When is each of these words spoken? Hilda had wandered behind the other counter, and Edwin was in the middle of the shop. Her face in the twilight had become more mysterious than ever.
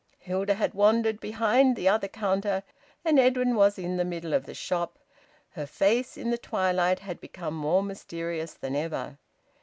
Hilda 0.17 0.55
had 0.55 0.73
wandered 0.73 1.19
behind 1.19 1.75
the 1.75 1.87
other 1.87 2.07
counter, 2.07 2.63
and 3.05 3.19
Edwin 3.19 3.53
was 3.55 3.77
in 3.77 3.97
the 3.97 4.03
middle 4.03 4.33
of 4.33 4.47
the 4.47 4.55
shop. 4.55 4.97
Her 5.51 5.67
face 5.67 6.17
in 6.17 6.31
the 6.31 6.39
twilight 6.39 6.97
had 7.01 7.21
become 7.21 7.53
more 7.53 7.83
mysterious 7.83 8.55
than 8.55 8.75
ever. 8.75 9.19